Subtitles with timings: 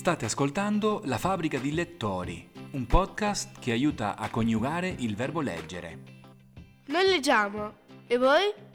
[0.00, 5.98] State ascoltando La fabbrica di lettori, un podcast che aiuta a coniugare il verbo leggere.
[6.86, 7.74] Noi leggiamo.
[8.06, 8.69] E voi?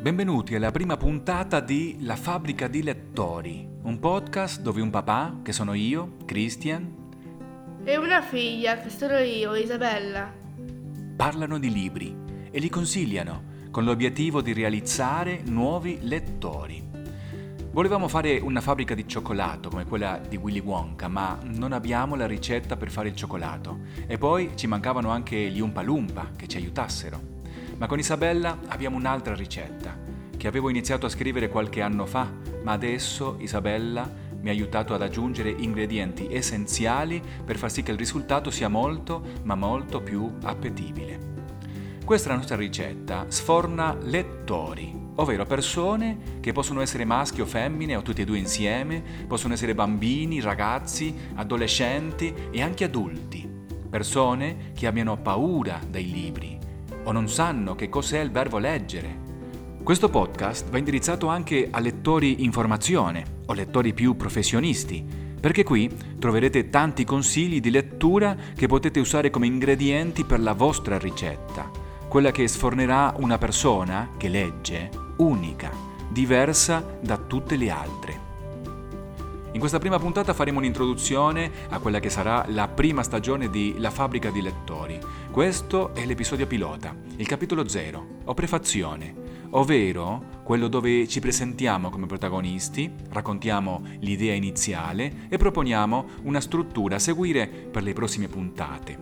[0.00, 5.52] Benvenuti alla prima puntata di La fabbrica di lettori, un podcast dove un papà, che
[5.52, 6.90] sono io, Christian,
[7.84, 10.32] E una figlia, che sono io, Isabella.
[11.16, 12.16] parlano di libri
[12.50, 16.82] e li consigliano con l'obiettivo di realizzare nuovi lettori.
[17.70, 22.26] Volevamo fare una fabbrica di cioccolato come quella di Willy Wonka, ma non abbiamo la
[22.26, 26.56] ricetta per fare il cioccolato e poi ci mancavano anche gli Umpa Lumpa che ci
[26.56, 27.39] aiutassero.
[27.80, 29.96] Ma con Isabella abbiamo un'altra ricetta
[30.36, 32.30] che avevo iniziato a scrivere qualche anno fa,
[32.62, 34.06] ma adesso Isabella
[34.38, 39.22] mi ha aiutato ad aggiungere ingredienti essenziali per far sì che il risultato sia molto,
[39.44, 41.28] ma molto più appetibile.
[42.04, 48.20] Questa nostra ricetta sforna lettori, ovvero persone che possono essere maschi o femmine o tutti
[48.20, 53.48] e due insieme, possono essere bambini, ragazzi, adolescenti e anche adulti.
[53.88, 56.59] Persone che abbiano paura dei libri
[57.04, 59.28] o non sanno che cos'è il verbo leggere.
[59.82, 65.04] Questo podcast va indirizzato anche a lettori in formazione o lettori più professionisti,
[65.40, 70.98] perché qui troverete tanti consigli di lettura che potete usare come ingredienti per la vostra
[70.98, 71.70] ricetta,
[72.08, 75.70] quella che sfornerà una persona che legge unica,
[76.08, 78.28] diversa da tutte le altre.
[79.52, 83.90] In questa prima puntata faremo un'introduzione a quella che sarà la prima stagione di La
[83.90, 84.96] fabbrica di lettori.
[85.30, 89.14] Questo è l'episodio pilota, il capitolo 0, o prefazione,
[89.50, 96.98] ovvero quello dove ci presentiamo come protagonisti, raccontiamo l'idea iniziale e proponiamo una struttura a
[96.98, 98.98] seguire per le prossime puntate.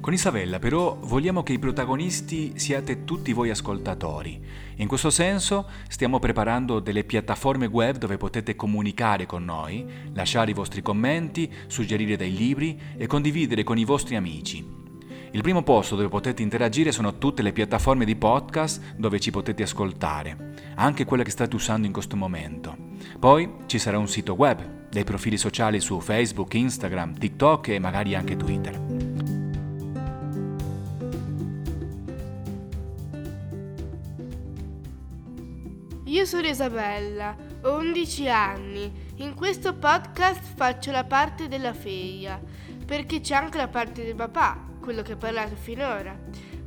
[0.00, 4.40] Con Isabella però vogliamo che i protagonisti siate tutti voi ascoltatori.
[4.76, 10.54] In questo senso stiamo preparando delle piattaforme web dove potete comunicare con noi, lasciare i
[10.54, 14.80] vostri commenti, suggerire dei libri e condividere con i vostri amici.
[15.32, 19.62] Il primo posto dove potete interagire sono tutte le piattaforme di podcast dove ci potete
[19.62, 22.76] ascoltare, anche quella che state usando in questo momento.
[23.16, 28.16] Poi ci sarà un sito web, dei profili sociali su Facebook, Instagram, TikTok e magari
[28.16, 28.80] anche Twitter.
[36.06, 38.92] Io sono Isabella, ho 11 anni.
[39.18, 42.40] In questo podcast faccio la parte della figlia,
[42.84, 46.18] perché c'è anche la parte del papà, quello che ho parlato finora.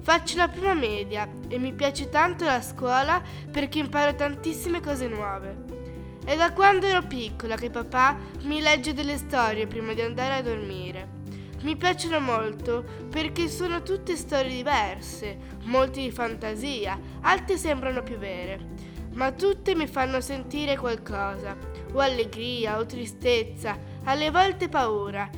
[0.00, 5.80] Faccio la prima media e mi piace tanto la scuola perché imparo tantissime cose nuove.
[6.24, 10.42] È da quando ero piccola che papà mi legge delle storie prima di andare a
[10.42, 11.20] dormire.
[11.62, 18.90] Mi piacciono molto perché sono tutte storie diverse, molte di fantasia, altre sembrano più vere
[19.14, 21.56] ma tutte mi fanno sentire qualcosa,
[21.92, 25.28] o allegria, o tristezza, alle volte paura.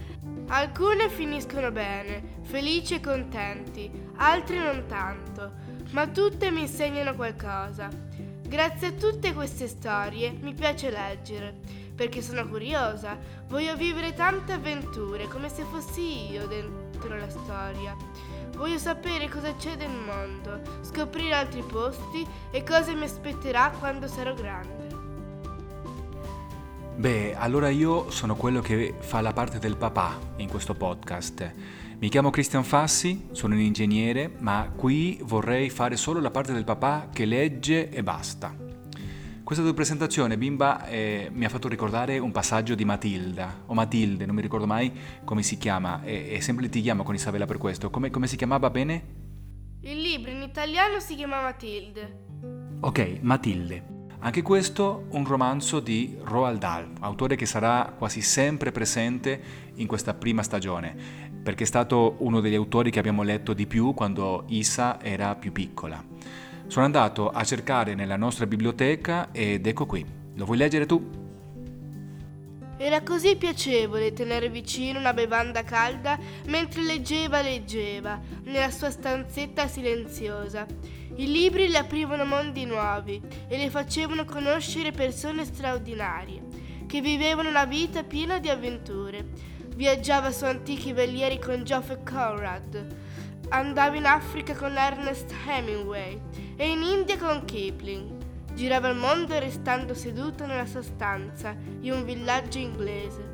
[0.46, 5.52] Alcune finiscono bene, felici e contenti, altre non tanto,
[5.90, 7.88] ma tutte mi insegnano qualcosa.
[8.46, 11.54] Grazie a tutte queste storie mi piace leggere,
[11.94, 13.18] perché sono curiosa,
[13.48, 17.96] voglio vivere tante avventure come se fossi io dentro la storia.
[18.54, 24.34] Voglio sapere cosa c'è nel mondo, scoprire altri posti e cosa mi aspetterà quando sarò
[24.34, 24.83] grande.
[26.96, 31.52] Beh, allora io sono quello che fa la parte del papà in questo podcast.
[31.98, 36.64] Mi chiamo Cristian Fassi, sono un ingegnere, ma qui vorrei fare solo la parte del
[36.64, 38.54] papà che legge e basta.
[39.42, 44.24] Questa tua presentazione, bimba, eh, mi ha fatto ricordare un passaggio di Matilda, o Matilde,
[44.24, 44.92] non mi ricordo mai
[45.24, 47.90] come si chiama, e, e sempre litighiamo con Isabella per questo.
[47.90, 49.04] Come, come si chiamava bene?
[49.80, 52.22] Il libro in italiano si chiama Matilde.
[52.80, 53.93] Ok, Matilde.
[54.24, 59.38] Anche questo un romanzo di Roald Dahl, autore che sarà quasi sempre presente
[59.74, 60.96] in questa prima stagione,
[61.42, 65.52] perché è stato uno degli autori che abbiamo letto di più quando Isa era più
[65.52, 66.02] piccola.
[66.68, 70.02] Sono andato a cercare nella nostra biblioteca ed ecco qui.
[70.36, 71.23] Lo vuoi leggere tu?
[72.76, 80.66] Era così piacevole tenere vicino una bevanda calda mentre leggeva leggeva nella sua stanzetta silenziosa.
[81.16, 86.42] I libri le aprivano mondi nuovi e le facevano conoscere persone straordinarie
[86.86, 89.24] che vivevano una vita piena di avventure.
[89.76, 92.86] Viaggiava su antichi velieri con Geoffrey Conrad,
[93.50, 96.20] andava in Africa con Ernest Hemingway
[96.56, 98.13] e in India con Kipling.
[98.54, 103.32] Girava il mondo restando seduto nella sua stanza in un villaggio inglese.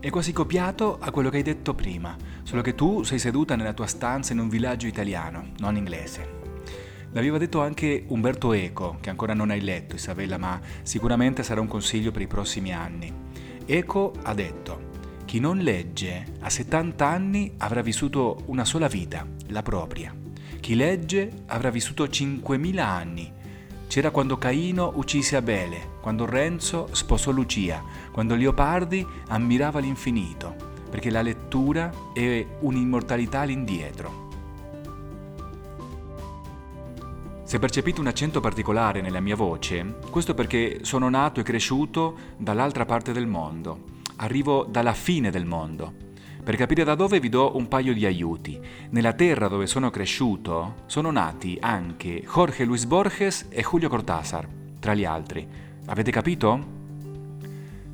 [0.00, 3.74] È quasi copiato a quello che hai detto prima, solo che tu sei seduta nella
[3.74, 6.26] tua stanza in un villaggio italiano, non inglese.
[7.12, 11.68] L'aveva detto anche Umberto Eco, che ancora non hai letto Isabella, ma sicuramente sarà un
[11.68, 13.12] consiglio per i prossimi anni.
[13.66, 14.90] Eco ha detto,
[15.26, 20.14] chi non legge a 70 anni avrà vissuto una sola vita, la propria.
[20.60, 23.32] Chi legge avrà vissuto 5.000 anni.
[23.88, 30.54] C'era quando Caino uccise Abele, quando Renzo sposò Lucia, quando Leopardi ammirava l'infinito,
[30.90, 34.24] perché la lettura è un'immortalità all'indietro.
[37.44, 42.84] Se percepite un accento particolare nella mia voce, questo perché sono nato e cresciuto dall'altra
[42.84, 43.94] parte del mondo.
[44.16, 46.05] Arrivo dalla fine del mondo.
[46.46, 48.56] Per capire da dove vi do un paio di aiuti.
[48.90, 54.46] Nella terra dove sono cresciuto sono nati anche Jorge Luis Borges e Julio Cortázar,
[54.78, 55.44] tra gli altri.
[55.86, 56.66] Avete capito?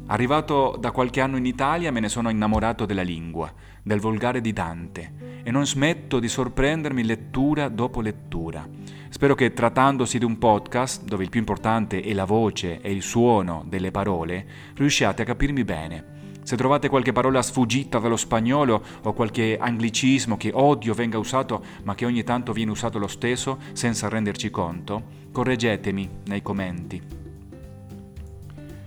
[0.04, 3.50] Arrivato da qualche anno in Italia me ne sono innamorato della lingua,
[3.82, 8.68] del volgare di Dante, e non smetto di sorprendermi lettura dopo lettura.
[9.08, 13.00] Spero che trattandosi di un podcast, dove il più importante è la voce e il
[13.00, 16.21] suono delle parole, riusciate a capirmi bene.
[16.44, 21.94] Se trovate qualche parola sfuggita dallo spagnolo o qualche anglicismo che odio venga usato ma
[21.94, 27.20] che ogni tanto viene usato lo stesso senza renderci conto, correggetemi nei commenti.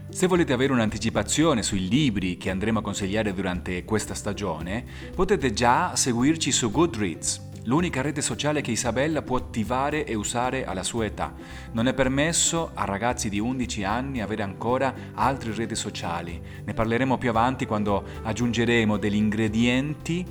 [0.10, 5.94] Se volete avere un'anticipazione sui libri che andremo a consigliare durante questa stagione, potete già
[5.94, 11.34] seguirci su Goodreads l'unica rete sociale che Isabella può attivare e usare alla sua età.
[11.72, 16.42] Non è permesso a ragazzi di 11 anni avere ancora altre reti sociali.
[16.64, 20.26] Ne parleremo più avanti quando aggiungeremo degli ingredienti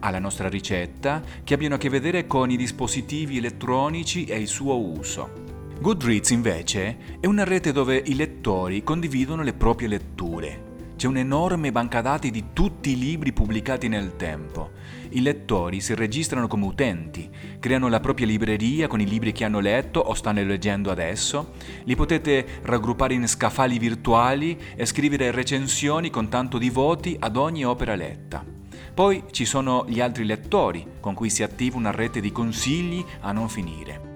[0.00, 4.78] alla nostra ricetta che abbiano a che vedere con i dispositivi elettronici e il suo
[4.78, 5.44] uso.
[5.80, 10.65] Goodreads invece è una rete dove i lettori condividono le proprie letture.
[10.96, 14.70] C'è un'enorme banca dati di tutti i libri pubblicati nel tempo
[15.10, 17.28] i lettori si registrano come utenti,
[17.58, 21.52] creano la propria libreria con i libri che hanno letto o stanno leggendo adesso,
[21.84, 27.64] li potete raggruppare in scaffali virtuali e scrivere recensioni con tanto di voti ad ogni
[27.64, 28.44] opera letta.
[28.92, 33.32] Poi ci sono gli altri lettori, con cui si attiva una rete di consigli a
[33.32, 34.14] non finire.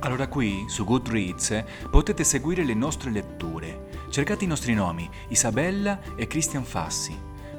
[0.00, 3.85] Allora qui, su Goodreads, potete seguire le nostre letture.
[4.16, 7.14] Cercate i nostri nomi, Isabella e Christian Fassi.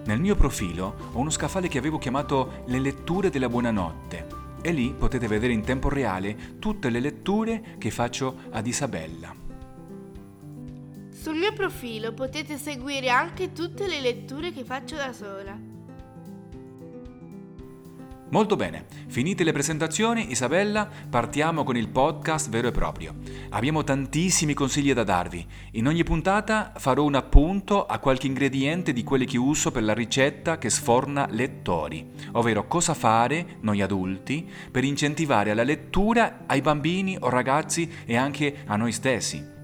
[0.05, 4.27] Nel mio profilo ho uno scaffale che avevo chiamato Le letture della buonanotte
[4.63, 9.35] e lì potete vedere in tempo reale tutte le letture che faccio ad Isabella.
[11.11, 15.76] Sul mio profilo potete seguire anche tutte le letture che faccio da sola.
[18.29, 23.15] Molto bene, finite le presentazioni, Isabella, partiamo con il podcast vero e proprio.
[23.51, 25.45] Abbiamo tantissimi consigli da darvi.
[25.71, 29.93] In ogni puntata farò un appunto a qualche ingrediente di quelli che uso per la
[29.93, 37.15] ricetta che sforna lettori, ovvero cosa fare, noi adulti, per incentivare la lettura ai bambini
[37.17, 39.56] o ragazzi e anche a noi stessi.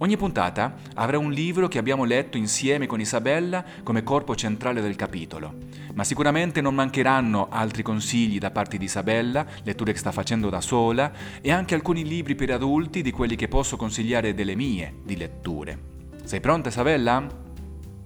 [0.00, 4.94] Ogni puntata avrà un libro che abbiamo letto insieme con Isabella come corpo centrale del
[4.94, 5.54] capitolo,
[5.94, 10.60] ma sicuramente non mancheranno altri consigli da parte di Isabella, letture che sta facendo da
[10.60, 15.16] sola, e anche alcuni libri per adulti di quelli che posso consigliare delle mie di
[15.16, 15.78] letture.
[16.22, 17.26] Sei pronta Isabella?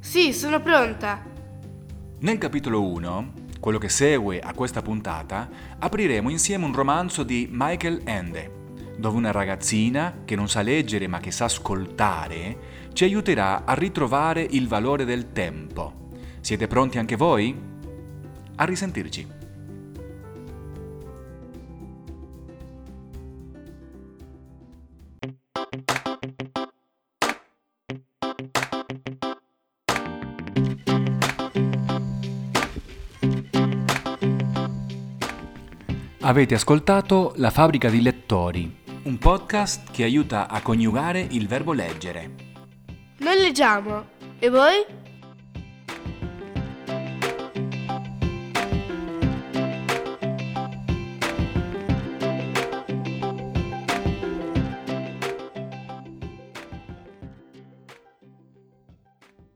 [0.01, 1.23] Sì, sono pronta.
[2.21, 5.47] Nel capitolo 1, quello che segue a questa puntata,
[5.79, 8.61] apriremo insieme un romanzo di Michael Ende
[8.97, 14.47] dove una ragazzina che non sa leggere ma che sa ascoltare ci aiuterà a ritrovare
[14.51, 16.11] il valore del tempo.
[16.41, 17.57] Siete pronti anche voi?
[18.57, 19.41] A risentirci.
[36.25, 42.35] Avete ascoltato La fabbrica di lettori un podcast che aiuta a coniugare il verbo leggere.
[43.19, 45.02] Noi leggiamo, e voi?